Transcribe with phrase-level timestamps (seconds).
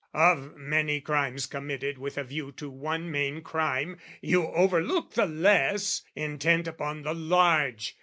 [0.15, 6.01] Of many crimes committed with a view To one main crime, you overlook the less,
[6.15, 7.97] Intent upon the large.